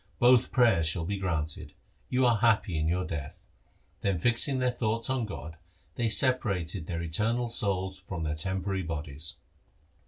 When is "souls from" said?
7.49-8.23